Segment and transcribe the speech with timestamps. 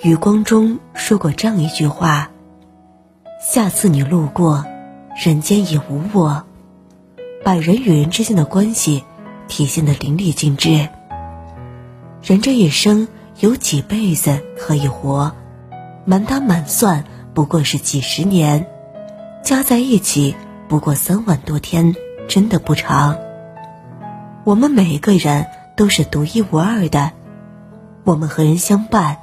[0.00, 2.30] 余光中说过这样一句话
[3.42, 4.64] ：“下次你路过，
[5.16, 6.44] 人间已无我。”
[7.42, 9.02] 把人与人之间的关系
[9.48, 10.88] 体现的淋漓尽致。
[12.22, 13.08] 人这一生
[13.40, 15.32] 有几辈子可以活？
[16.04, 17.02] 满打满算
[17.34, 18.68] 不过是几十年，
[19.42, 20.36] 加在一起
[20.68, 21.96] 不过三万多天，
[22.28, 23.18] 真的不长。
[24.44, 27.10] 我们每一个人都是独一无二的，
[28.04, 29.18] 我们和人相伴，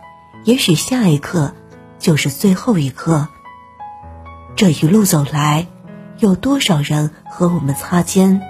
[0.45, 1.53] 也许下一刻
[1.97, 3.27] 就是最后一刻。
[4.55, 5.67] 这一路走来，
[6.19, 8.41] 有多少人和我们擦肩，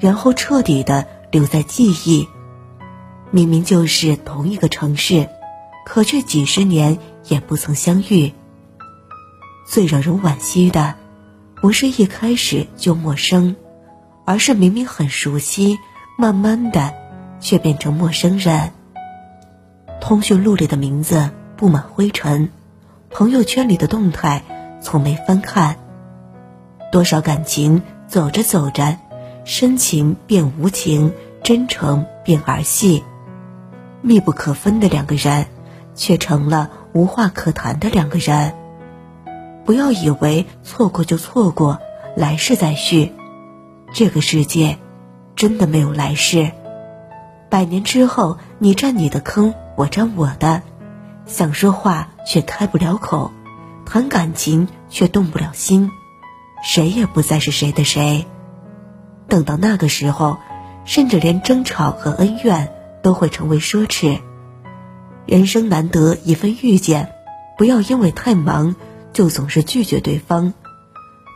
[0.00, 2.28] 然后彻底的留在记忆？
[3.30, 5.28] 明明就是同一个城市，
[5.86, 6.98] 可却几十年
[7.28, 8.32] 也不曾相遇。
[9.64, 10.96] 最让人惋惜的，
[11.62, 13.54] 不是一开始就陌生，
[14.24, 15.78] 而是明明很熟悉。
[16.20, 16.94] 慢慢的，
[17.38, 18.72] 却变成陌生人。
[20.08, 22.48] 通讯录里的名字布满灰尘，
[23.10, 24.42] 朋友圈里的动态
[24.80, 25.76] 从没翻看。
[26.90, 28.96] 多少感情走着走着，
[29.44, 31.12] 深情变无情，
[31.44, 33.04] 真诚变儿戏。
[34.00, 35.44] 密不可分的两个人，
[35.94, 38.54] 却成了无话可谈的两个人。
[39.66, 41.80] 不要以为错过就错过，
[42.16, 43.12] 来世再续。
[43.92, 44.78] 这个世界。
[45.36, 46.50] 真的没有来世，
[47.50, 50.62] 百年之后，你占你的坑，我占我的，
[51.24, 53.30] 想说话却开不了口，
[53.86, 55.88] 谈感情却动不了心，
[56.64, 58.26] 谁也不再是谁的谁。
[59.28, 60.38] 等到那个时候，
[60.84, 64.18] 甚至连争吵和恩怨都会成为奢侈。
[65.26, 67.12] 人生难得一份遇见，
[67.56, 68.74] 不要因为太忙
[69.12, 70.54] 就总是拒绝对方，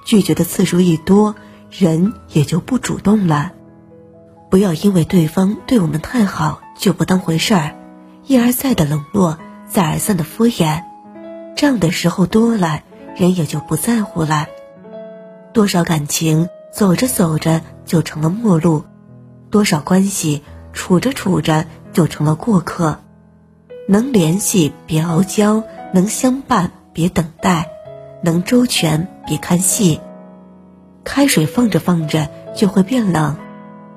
[0.04, 1.36] 拒绝的次数一多，
[1.70, 3.52] 人也就不主动了。
[4.50, 7.76] 不要因为对方对我们太好就不当回事儿，
[8.24, 10.84] 一而再的冷落，再而三的敷衍，
[11.56, 12.80] 这样的时候多了，
[13.16, 14.46] 人也就不在乎了。
[15.52, 18.84] 多少感情走着走着就成了陌路，
[19.50, 23.00] 多少关系处着处着就成了过客。
[23.88, 27.68] 能联系别傲娇，能相伴别等待，
[28.22, 30.00] 能周全别看戏。
[31.02, 33.36] 开水放着放着就会变冷。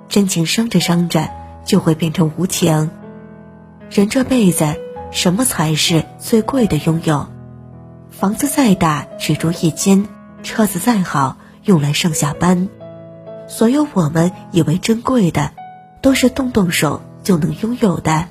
[0.09, 1.29] 真情伤着伤着，
[1.63, 2.89] 就会变成无情。
[3.89, 4.75] 人这辈子，
[5.11, 7.27] 什么才是最贵的拥有？
[8.09, 10.05] 房子再大，只住一间；
[10.43, 12.67] 车子再好，用来上下班。
[13.47, 15.51] 所有我们以为珍贵的，
[16.01, 18.27] 都是动动手就能拥有的。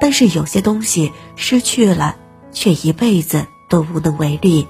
[0.00, 2.16] 但是有些东西失去了，
[2.52, 4.66] 却一辈子都无能为力。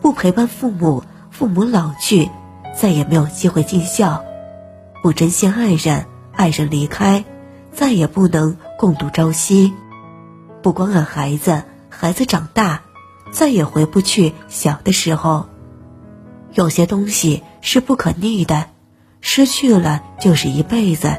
[0.00, 2.28] 不陪伴父母，父母老去，
[2.76, 4.22] 再也没有机会尽孝。
[5.02, 7.24] 不珍惜爱人，爱人离开，
[7.72, 9.72] 再也不能共度朝夕；
[10.60, 12.82] 不光爱孩子，孩子长大，
[13.30, 15.46] 再也回不去小的时候。
[16.52, 18.66] 有些东西是不可逆的，
[19.20, 21.10] 失去了就是一辈子；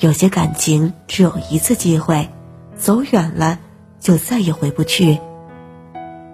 [0.00, 2.28] 有些感情只有一次机会，
[2.76, 3.60] 走远了
[4.00, 5.20] 就再也回不去。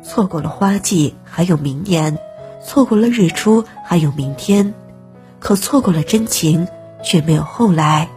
[0.03, 2.15] 错过了花季，还有明年；
[2.65, 4.73] 错过了日出，还有明天。
[5.39, 6.67] 可错过了真情，
[7.05, 8.09] 却没有后来。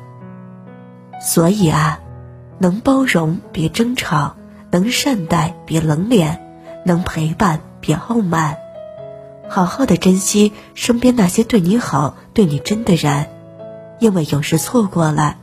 [1.20, 2.00] 所以啊，
[2.64, 4.38] 能包容别争吵，
[4.72, 6.40] 能善待别冷脸，
[6.86, 8.56] 能陪伴别傲慢，
[9.50, 13.28] 好好的珍惜身边那些对你好、对你真的人，
[14.00, 15.36] 因为有时错过了，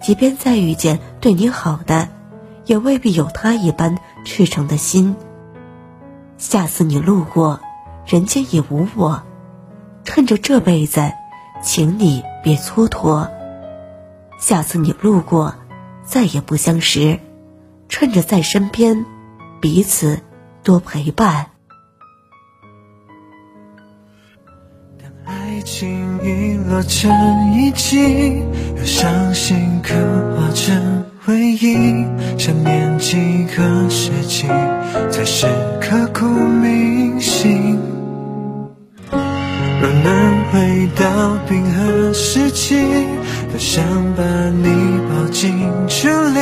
[0.00, 2.08] 即便再遇见对你好的，
[2.66, 5.14] 也未必有他一般赤诚的心。
[6.38, 7.60] 下次你路过，
[8.04, 9.22] 人间已无我，
[10.02, 11.12] 趁着这辈子。
[11.62, 13.28] 请你别蹉跎，
[14.40, 15.54] 下次你路过，
[16.04, 17.18] 再也不相识，
[17.88, 19.04] 趁着在身边，
[19.60, 20.20] 彼此
[20.62, 21.46] 多陪伴。
[25.00, 27.10] 当爱情遗落成
[27.54, 28.42] 遗迹，
[28.76, 29.94] 用伤心刻
[30.36, 32.06] 画成回忆，
[32.38, 34.46] 想念几个世纪，
[35.10, 35.46] 才是
[35.80, 37.80] 刻骨铭心。
[39.10, 42.76] 若能回到冰河时期，
[43.54, 43.84] 多想
[44.16, 44.68] 把你
[45.08, 46.40] 抱进处理。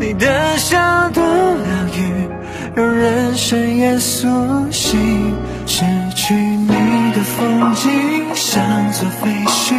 [0.00, 1.64] 你的笑多疗
[1.96, 2.28] 愈，
[2.74, 4.28] 让人生也苏
[4.72, 5.32] 醒。
[5.64, 5.84] 失
[6.16, 6.68] 去你
[7.14, 7.90] 的风景，
[8.34, 8.60] 像
[8.92, 9.74] 座废墟，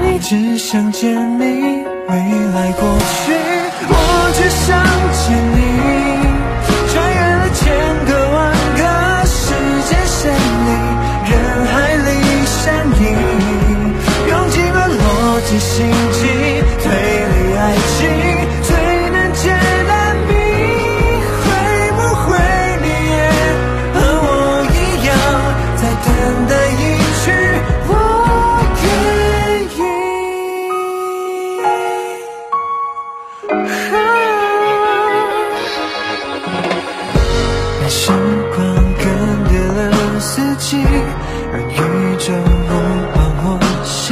[0.00, 2.14] 你，只想见你，未
[2.54, 2.82] 来过
[3.24, 3.32] 去，
[3.88, 3.92] 我
[4.34, 4.68] 只想
[5.12, 5.24] 见
[5.56, 5.58] 你。
[6.92, 7.60] 穿越了千
[8.06, 8.38] 个万
[8.76, 8.80] 个
[9.26, 9.42] 时
[9.88, 10.70] 间线里，
[11.30, 11.32] 人
[11.66, 12.08] 海里
[12.46, 12.62] 相
[13.00, 13.02] 依，
[14.28, 15.00] 用尽了逻
[15.48, 15.80] 辑心。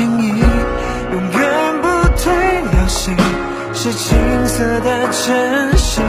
[0.01, 0.29] 心意，
[1.13, 1.41] 永远
[1.83, 1.87] 不
[2.17, 2.33] 退
[2.73, 3.15] 流行，
[3.75, 4.17] 是青
[4.47, 6.03] 涩的真心。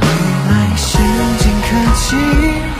[0.00, 0.06] 未
[0.50, 1.00] 来先
[1.38, 2.73] 进科技。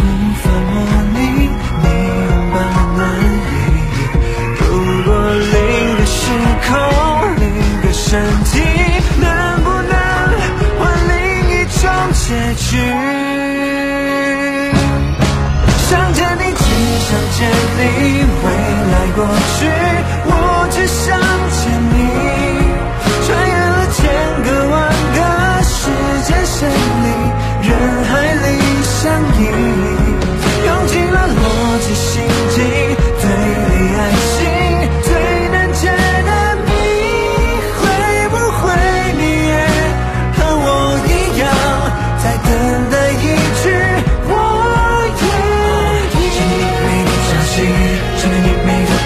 [17.76, 17.80] 你，
[18.44, 18.46] 未
[18.92, 19.18] 来过
[19.58, 19.66] 去，
[20.26, 20.30] 我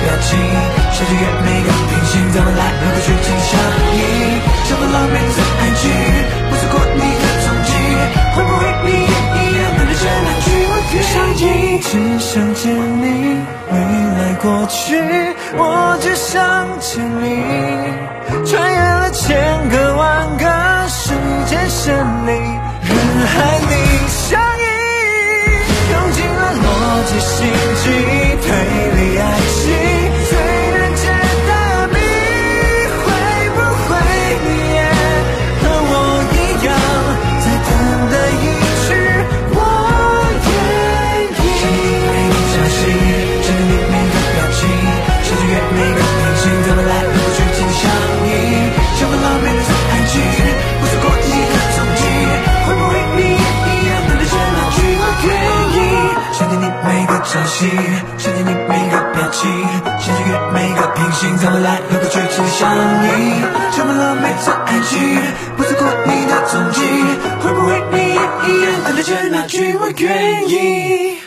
[0.09, 0.39] 表情，
[0.91, 3.53] 想穿越每个平行，怎么来回不去尽相
[3.93, 4.41] 依？
[4.65, 5.85] 想不到每次爱情，
[6.49, 7.71] 不错过你的踪迹，
[8.35, 10.97] 会不会你也一样等着这两句我愿
[11.37, 11.79] 意？
[11.83, 12.65] 只想见
[13.03, 13.05] 你，
[13.71, 13.75] 未
[14.17, 14.97] 来过去，
[15.59, 15.63] 我
[16.01, 16.33] 只想
[16.81, 17.25] 见你，
[18.47, 20.45] 穿越了千个万个
[20.89, 21.13] 时
[21.47, 21.95] 间线
[22.27, 22.97] 里，人
[23.27, 23.73] 海里
[24.09, 24.65] 相依。
[25.93, 26.65] 用尽了逻
[27.05, 27.37] 辑心
[27.83, 27.85] 机，
[28.43, 28.47] 推
[28.97, 29.23] 理爱
[61.41, 62.75] 怎么来回不去尽相
[63.05, 63.07] 依？
[63.71, 65.23] 想不到每次爱情，
[65.57, 66.81] 不错过你的踪迹，
[67.41, 71.19] 会不会你也一样等待着那句我愿意？